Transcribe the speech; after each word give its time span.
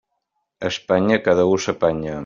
A 0.63 0.71
Espanya, 0.71 1.21
cada 1.29 1.47
u 1.53 1.61
s'apanya. 1.67 2.19